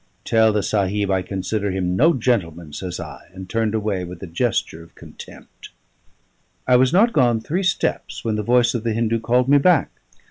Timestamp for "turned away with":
3.47-4.23